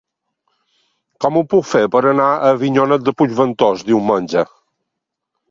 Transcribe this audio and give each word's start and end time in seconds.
Com 1.25 1.37
ho 1.37 1.43
puc 1.51 1.67
fer 1.73 1.81
per 1.97 2.01
anar 2.13 2.31
a 2.39 2.49
Avinyonet 2.55 3.07
de 3.11 3.15
Puigventós 3.21 3.87
diumenge? 3.93 4.49